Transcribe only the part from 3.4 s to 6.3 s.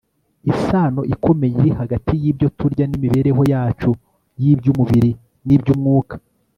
yacu y'iby'umubiri n'iby'umwuka